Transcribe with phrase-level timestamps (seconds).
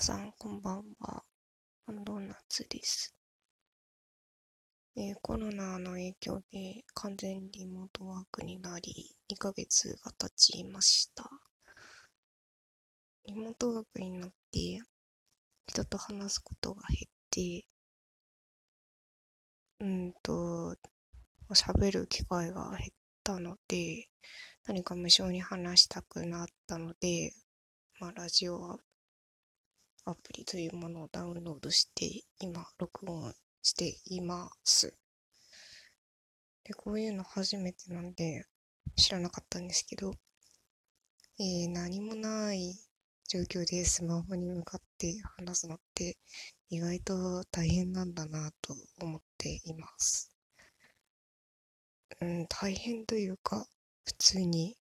[0.00, 1.22] 皆さん、こんばんは。
[1.86, 3.14] ドーナツです。
[4.96, 11.28] えー、コロナの影響で完全リモートワークになり、2ヶ月が経ちました。
[13.26, 14.80] リモートワークになって、
[15.66, 17.66] 人と話すことが減って、
[19.80, 20.76] うんと、
[21.52, 24.08] 喋る機会が減ったので、
[24.66, 27.34] 何か無償に話したくなったので、
[27.98, 28.78] まあ、ラジオは
[30.10, 33.32] アプリというものをダウンロードして今録音
[33.62, 34.94] しています。
[36.64, 38.44] で、こういうの初めてなんで
[38.96, 40.12] 知らなかったんですけど、
[41.38, 42.74] えー、何もない
[43.28, 46.18] 状況でスマホに向かって話すのって
[46.68, 50.32] 意外と大変なんだなと思っています。
[52.20, 53.66] うん、大変というか、
[54.04, 54.76] 普通に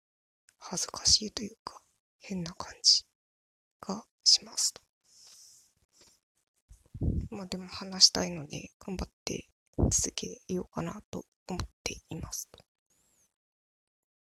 [0.58, 1.80] 恥ずかしいというか、
[2.20, 3.04] 変な感じ
[3.80, 4.85] がしますと。
[7.30, 9.46] まあでも話したいので頑張って
[9.90, 12.64] 続けようかなと思っていますと。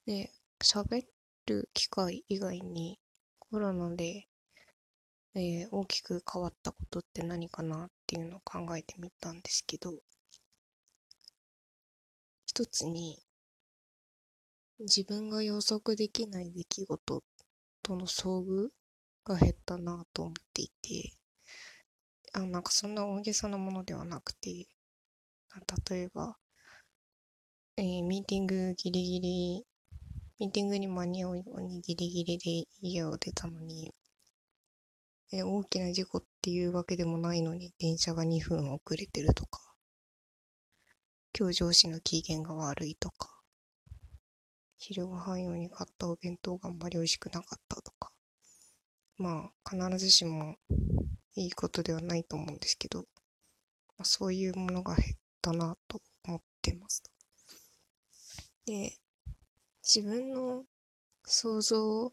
[0.06, 0.32] で、
[0.64, 1.06] 喋
[1.48, 3.00] る機会以外に
[3.40, 4.28] コロナで、
[5.36, 9.94] えー、大きく変わったことって何かなっていうのを考えてみたんですけど、
[12.46, 13.24] 一つに
[14.80, 17.24] 自分が予測できない出来事
[17.84, 18.70] との遭遇
[19.24, 21.14] が減ったなと思っていて、
[22.34, 24.68] あなんかそんな大げさなものではなくて、
[25.90, 26.38] 例えば、
[27.76, 29.66] えー、ミーティングギリギリ、
[30.40, 33.94] ミーティングに間に合うようにギリギリで家を出たのに、
[35.34, 39.60] えー、大きな事故っていうわけでもないのに電車が2分遅れてるとか、
[41.38, 43.42] 今日上司の機嫌が悪いとか、
[44.78, 48.12] 昼ご飯用に買ったお弁当があんまり美味しくなかったとか、
[49.22, 50.56] まあ必ずしも
[51.36, 53.06] いいことではないと思うんですけど、ま
[54.00, 57.04] あ、そういうものが減ったなと思ってます。
[58.66, 58.98] で、
[59.84, 60.64] 自分の
[61.24, 62.12] 想像、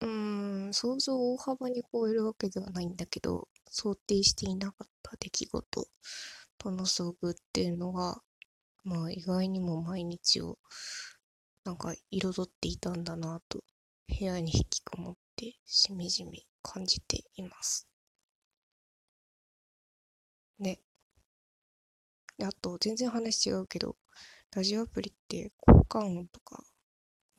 [0.00, 5.88] うん、想像を大幅に超えるわけではないんだけど、想定していなかった出来事
[6.58, 8.20] との遭遇っていうのが、
[8.82, 10.58] まあ意外にも毎日を
[11.64, 13.62] なんか彩っていたんだなと、
[14.08, 17.86] 部屋に引きこもってしみじみ感じています。
[20.58, 20.80] ね。
[22.42, 23.96] あと、全然話違うけど、
[24.54, 26.62] ラジオアプリって交換音とか、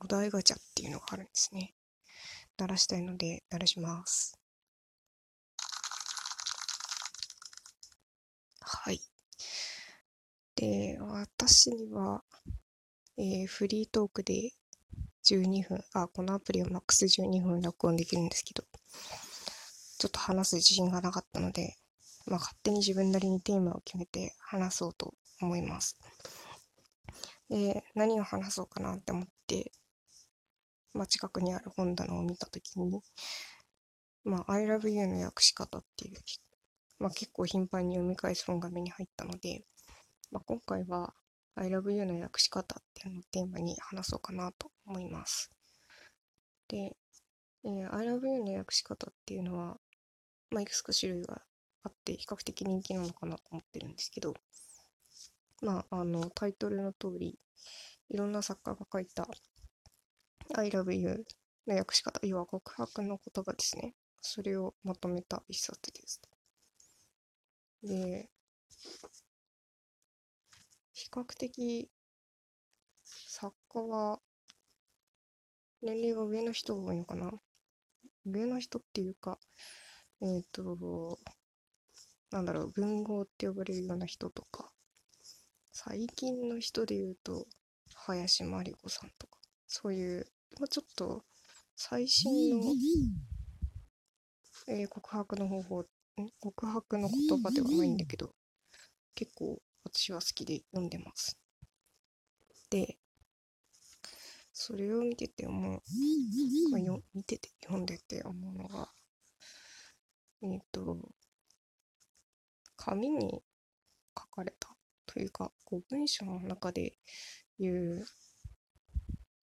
[0.00, 1.74] お題ガチャっていうのがあるんですね。
[2.56, 4.38] 鳴らしたいので、鳴らします。
[8.60, 9.00] はい。
[10.54, 12.22] で、私には、
[13.16, 14.52] えー、フリートークで
[15.28, 18.64] 12分、あ、このアプリはマックス12分録音できるんですけど、
[19.98, 21.76] ちょっと話す自信がなかったので、
[22.26, 25.12] まあ、勝手に自分なりにテーマを決めて話そうと
[25.42, 25.98] 思います。
[27.50, 29.72] で、何を話そうかなって思って、
[30.94, 33.02] まあ、近くにある本棚を見たときに、
[34.24, 36.18] まあ、I love you の訳し方っていう、
[36.98, 39.64] まあ、結構頻繁に読み返す本が目に入ったので、
[40.30, 41.14] まあ、今回は
[41.60, 45.50] I love you の訳し方っていうのをテーマに話そうかなと思います。
[46.68, 46.96] で、
[47.64, 49.76] えー、I love you の訳し方っていうのは、
[50.50, 51.42] まあ、いくつか種類が
[51.82, 54.34] あって比較的人気なのかなと思ってるんですけど、
[55.60, 57.38] まあ、あの、タイトルの通り、
[58.10, 59.26] いろんな作家が書いた
[60.54, 61.24] I love you
[61.66, 63.94] の訳し方、要は告白の言葉ですね。
[64.20, 66.20] それをまとめた一冊です。
[67.82, 68.30] で、
[70.98, 71.88] 比較的
[73.04, 74.18] 作家は
[75.80, 77.30] 年齢が上の人が多いのかな？
[78.26, 79.38] 上の人っていうか、
[80.20, 81.20] えっ、ー、と、
[82.32, 84.72] なんだろう、文豪って呼ばれるような人とか、
[85.70, 87.46] 最近の人で言うと、
[87.94, 89.38] 林真理子さんとか、
[89.68, 90.26] そういう、
[90.58, 91.22] まあ、ちょっと
[91.76, 92.74] 最新の、
[94.66, 95.84] えー、告白の方法、
[96.40, 98.34] 告白の言葉ではないんだけど、
[99.14, 99.62] 結構
[99.92, 101.38] 私は好きで読んでます。
[102.70, 102.98] で、
[104.52, 105.80] それを見てて思う、
[106.70, 108.88] まあ、よ見てて読んでて思うのが、
[110.42, 110.98] えっ、ー、と、
[112.76, 113.42] 紙に
[114.18, 114.68] 書かれた
[115.06, 116.98] というか、こう文章の中で
[117.58, 118.06] 言う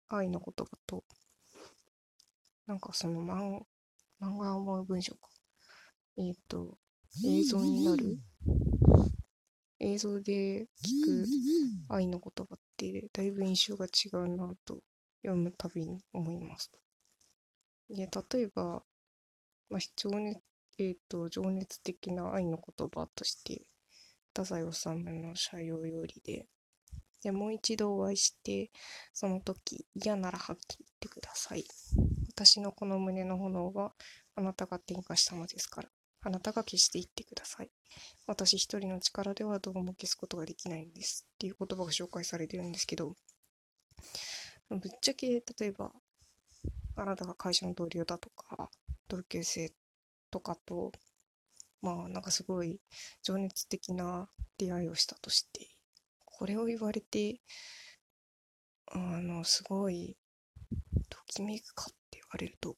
[0.10, 1.04] 愛の言葉と、
[2.68, 3.62] なんかその漫
[4.22, 5.30] 漫画を思う文章か。
[6.18, 6.78] えっ、ー、と、
[7.26, 8.18] 映像になる
[9.84, 11.26] 映像で聞く
[11.90, 14.80] 愛の言葉ってだいぶ印象が違うなと
[15.22, 16.72] 読むたびに思います。
[17.90, 18.84] で、例えば、
[19.70, 20.40] まあ、情熱
[20.80, 23.62] えっ、と、情熱的な愛の言葉として、
[24.30, 24.90] 太宰治
[25.22, 26.48] の社用よりで、
[27.22, 28.72] で、もう一度お会いして、
[29.14, 31.64] その時、嫌ならはっきり言ってください。
[32.30, 33.94] 私のこの胸の炎は、
[34.36, 35.90] あなたが点火したのですから、
[36.24, 37.70] あなたが消していってください。
[38.28, 41.28] 私一人の力ではどうも消すことができないんです。
[41.36, 43.16] っていう言葉が紹介されてるんですけど、
[44.70, 45.92] ぶっちゃけ、例えば、
[46.96, 48.70] あなたが会社の同僚だとか、
[49.08, 49.74] 同級生
[50.32, 50.92] とかと、
[51.82, 52.80] まあ、なんかすごい
[53.22, 55.68] 情熱的な出会いをしたとして、
[56.26, 57.42] これを言われて、
[58.88, 60.18] あの、すごい、
[61.10, 62.76] ときめくかって言われると、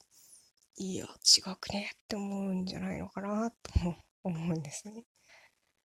[0.78, 1.92] いや、違くね？
[1.94, 3.50] って思うんじゃないのかな？
[3.52, 3.58] と
[4.24, 5.06] 思うんですね。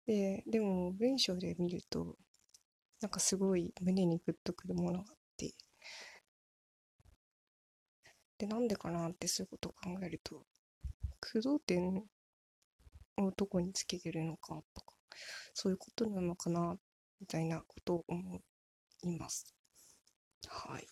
[0.05, 2.15] で、でも文章で見ると、
[3.01, 5.53] なんかすごい胸にグッとくるものがあって、
[8.37, 10.45] で、なんでかなってそういうことを考えると、
[11.19, 12.05] 駆動点
[13.17, 14.95] をどこにつけてるのかとか、
[15.53, 16.77] そういうことなのかな、
[17.19, 18.41] みたいなことを思
[19.03, 19.53] います。
[20.47, 20.87] はい。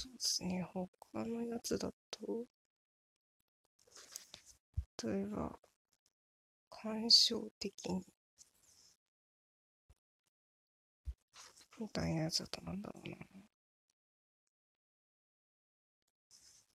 [0.00, 0.88] そうですね、他
[1.26, 2.46] のやつだと、
[5.02, 5.58] 例えば、
[6.70, 8.06] 感傷的に、
[11.80, 13.16] みたいなやつだとなんだろうな。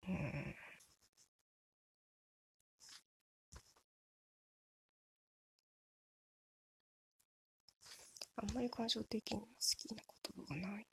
[0.09, 0.55] うん。
[8.37, 10.03] あんまり感情的に好きな
[10.35, 10.87] 言葉がない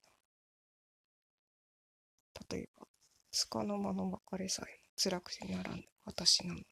[2.50, 2.56] な。
[2.57, 2.88] 例えば、
[3.31, 6.65] つかの間の別れさえも辛くてならぬ私なのに、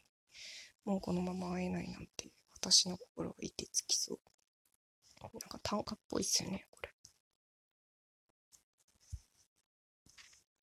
[0.85, 4.19] もうこのまま会えないなんて私の心がいてつきそう。
[5.21, 6.89] なんか短歌っぽいっすよね、これ。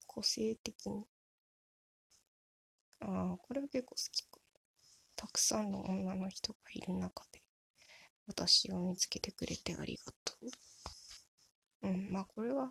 [0.06, 1.04] 個性的に
[3.00, 4.38] ああ、これは結構好きか。
[5.16, 7.42] たくさんの女の人がいる中で、
[8.26, 11.88] 私を見つけてくれてありがとう。
[11.88, 12.70] うん、まあこれは、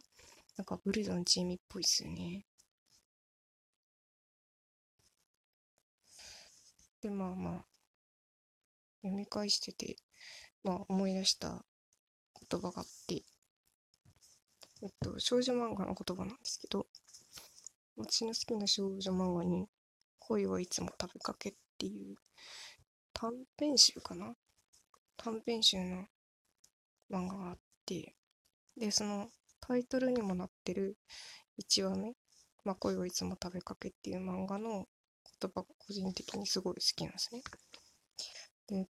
[0.60, 2.44] なんかブルゾンチームっぽいっすよね。
[7.02, 7.66] で、まあまあ、
[9.02, 9.96] 読み返してて、
[10.62, 11.64] まあ思い出した
[12.50, 13.24] 言葉があって、
[14.82, 16.88] えっと、少女漫画の言葉なんですけど、
[17.96, 19.66] 私の好きな少女漫画に、
[20.20, 22.18] 恋はいつも食べかけっていう
[23.14, 24.34] 短編集かな？
[25.16, 26.04] 短編集の
[27.10, 28.14] 漫画があって、
[28.76, 29.30] で、その
[29.70, 30.98] タイトルにもなってる
[31.62, 32.16] 1話目、
[32.66, 34.88] まあ、恋はいつも食べかけっていう漫画の
[35.40, 37.44] 言葉が個人的にすごい好きなんですね。
[38.68, 38.88] で、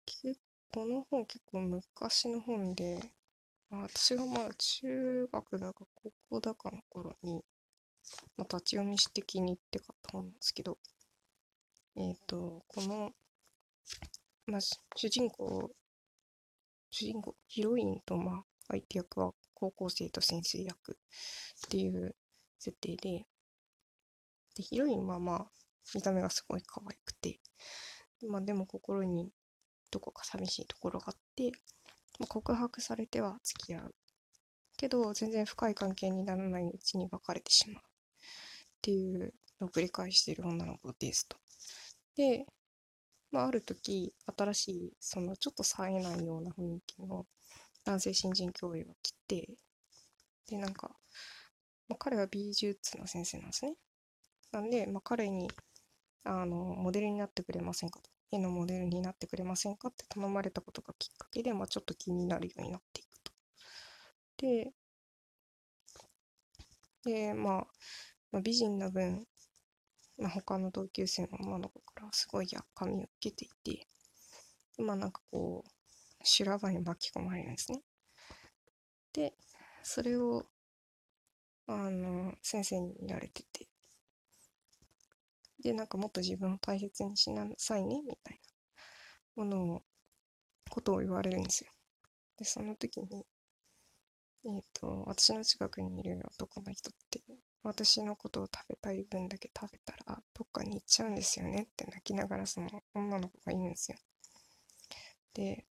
[0.74, 2.98] この本結構昔の本で、
[3.70, 7.44] まあ、私がまだ中学だか高校だかの頃に、
[8.38, 10.78] まあ、立ち読みして気に入って買った本なんですけど、
[11.98, 13.12] えっ、ー、と、この、
[14.46, 14.62] まあ、
[14.96, 15.72] 主人公、
[16.90, 22.15] 主人公、ヒロインと、まあ、相手役は高校生と先生役っていう
[22.57, 23.25] 設定で、
[24.56, 25.51] で、ヒロインはまあ、
[25.94, 27.39] 見た目がすごい可愛くて、
[28.27, 29.31] まあでも心に
[29.91, 31.51] どこか寂しいところがあって、
[32.19, 33.95] まあ、告白されては付き合う。
[34.77, 37.83] けど、全然深い関係にならないうちに別れてしまう。
[37.83, 37.88] っ
[38.81, 41.37] ていうのを繰り返している女の子ですと。
[42.16, 42.45] で、
[43.31, 47.25] まあ、ある時、新しい、そのちょっと冴えないような雰囲気の
[47.86, 49.50] 男性新人教諭が来て、
[50.48, 50.92] で、なんか、
[51.90, 53.76] まあ、彼は美術の先生なんですね。
[54.52, 55.50] なんで、まあ、彼に、
[56.24, 58.09] あの、モデルになってくれませんかと。
[58.31, 63.31] 絵のモデルになってくれませんかって頼まれたことがきっかけで、まあ、ちょっと気になるようになっていくと。
[64.38, 64.71] で、
[67.04, 67.68] で、まあ、
[68.31, 69.26] まあ、美人な分、
[70.18, 73.88] まあ、他の同級生の女の子からすごいやっかみを受けていて、
[74.78, 75.71] まあなんかこう、
[76.23, 77.81] 修羅場に巻き込まれるんですね。
[79.14, 79.33] で、
[79.83, 80.45] それを、
[81.68, 83.68] あの、先生に言われてて、
[85.61, 88.40] で、なんかもっと自分を大切にしなさいね、みたい
[89.35, 89.83] なものを、
[90.69, 91.71] ことを言われるんですよ。
[92.38, 93.26] で、その時に、
[94.45, 97.21] えっ、ー、と、私の近くにいる男の人って、
[97.64, 103.97] 私のことを食べたい分だけ食べたらどっかに行っちゃうんですよねって泣きながらその女の子が言うんですよ。
[105.33, 105.66] で、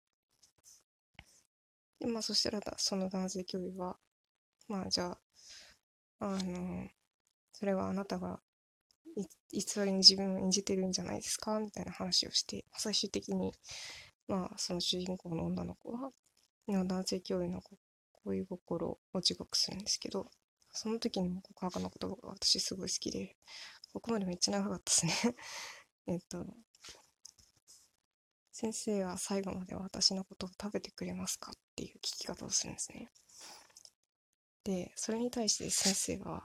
[2.00, 3.96] でまあそしたらその男性教諭は、
[4.68, 5.18] まあじゃあ、
[6.20, 6.88] あの、
[7.52, 8.40] それはあなたが
[9.52, 11.58] 偽りに自分を演じてるんじゃないですか？
[11.60, 13.52] みたいな話をして、最終的に、
[14.28, 16.10] まあその主人公の女の子は、
[16.68, 17.76] 男性教諭の子
[18.24, 20.30] 恋心を自覚するんですけど、
[20.72, 23.36] その時にも告白の言葉が私すごい好きで、
[23.92, 25.36] ここまでめっちゃ長かったですね。
[26.08, 26.46] えっと、
[28.60, 33.08] 先生は最後まで私のことを食べてくれますかっていう聞き方をするんですね。
[34.64, 36.44] で、それに対して先生は、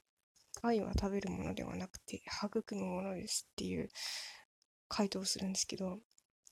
[0.62, 3.89] 愛は食べるものではなくて育むものですっていう
[4.88, 5.98] 回答をするんですけど、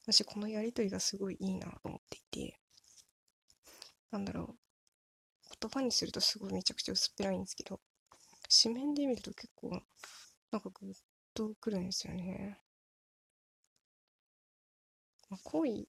[0.07, 2.59] 私このやりとりがすごいいいなと思っていて、
[4.09, 7.79] なんだろう、言葉にするとすごいめちゃくちゃ薄っぺらいんですけど、
[8.63, 9.79] 紙面で見ると結構、
[10.49, 10.93] なんかグッ
[11.35, 12.57] とくるんですよね。
[15.31, 15.87] まあ、恋、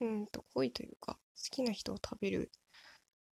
[0.00, 1.20] うんと、恋というか、好
[1.50, 2.50] きな人を食べる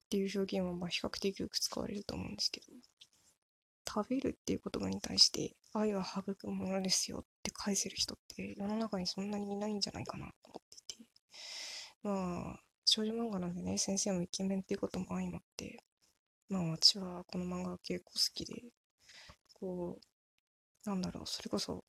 [0.05, 2.67] っていう表現はまあ比較的よく使われると思うんですけど、
[3.89, 11.03] 食べるっていう言葉に対して、愛は育むものですよって返せる人って世の中にそんなにいないんじゃないかなと思っていて、
[12.03, 15.79] まあ、少女漫画なんでね、先生もイケメンっていうことも相まって、
[16.49, 18.61] まあ私はこの漫画が結構好きで、
[19.53, 19.99] こ
[20.85, 21.83] う、なんだろう、それこそ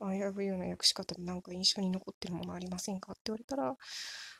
[0.00, 3.12] I love you の訳し方でなんか印象に残ってるものありませんか？
[3.12, 3.76] って言われたら、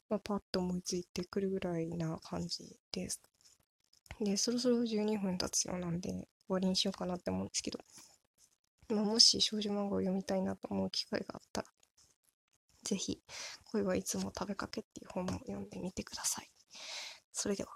[0.08, 3.22] まあ、パッと思いついてくるぐらいな感じです。
[4.20, 7.78] で、そろそろ12分経つようなんで、終わりにしようかなって思うんですけど、
[8.88, 11.68] まあ、もし少女漫画を読みたいなと思う機会があったら、
[12.84, 13.20] ぜひ、
[13.72, 16.50] 恋はいつも食べかけっていう本も読んでみてください。
[17.32, 17.70] それでは。